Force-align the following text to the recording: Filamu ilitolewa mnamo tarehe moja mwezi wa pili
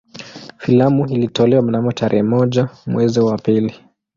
Filamu 0.57 1.05
ilitolewa 1.09 1.61
mnamo 1.61 1.91
tarehe 1.91 2.23
moja 2.23 2.69
mwezi 2.87 3.19
wa 3.19 3.37
pili 3.37 3.73